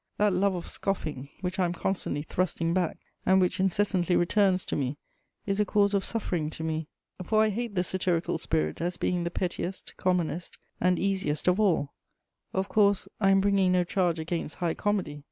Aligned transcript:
That 0.17 0.33
love 0.33 0.55
of 0.55 0.67
scoffing, 0.67 1.29
which 1.41 1.59
I 1.59 1.65
am 1.65 1.73
constantly 1.73 2.23
thrusting 2.23 2.73
back 2.73 2.97
and 3.23 3.39
which 3.39 3.59
incessantly 3.59 4.15
returns 4.15 4.65
to 4.65 4.75
me, 4.75 4.97
is 5.45 5.59
a 5.59 5.63
cause 5.63 5.93
of 5.93 6.03
suffering 6.03 6.49
to 6.49 6.63
me; 6.63 6.87
for 7.23 7.43
I 7.43 7.49
hate 7.49 7.75
the 7.75 7.83
satirical 7.83 8.39
spirit 8.39 8.81
as 8.81 8.97
being 8.97 9.25
the 9.25 9.29
pettiest, 9.29 9.95
commonest, 9.97 10.57
and 10.79 10.97
easiest 10.97 11.47
of 11.47 11.59
all: 11.59 11.93
of 12.51 12.67
course, 12.67 13.07
I 13.19 13.29
am 13.29 13.41
bringing 13.41 13.73
no 13.73 13.83
charge 13.83 14.17
against 14.17 14.55
high 14.55 14.73
comedy. 14.73 15.19